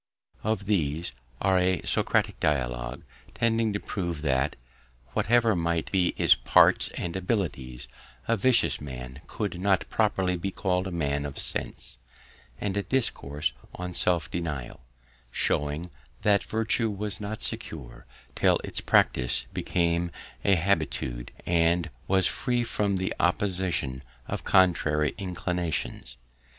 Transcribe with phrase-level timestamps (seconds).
[0.41, 3.03] Of these are a Socratic dialogue,
[3.35, 4.55] tending to prove that,
[5.13, 7.87] whatever might be his parts and abilities,
[8.27, 11.99] a vicious man could not properly be called a man of sense;
[12.59, 14.79] and a discourse on self denial,
[15.29, 15.91] showing
[16.23, 20.09] that virtue was not secure till its practice became
[20.43, 26.17] a habitude, and was free from the opposition of contrary inclinations.